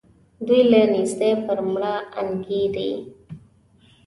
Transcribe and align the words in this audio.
دوی 0.45 0.61
له 0.71 0.79
نېستي 0.91 1.31
پر 1.45 1.57
مړه 1.73 1.93
انګرېږي 2.19 2.89
وايي. 2.93 2.97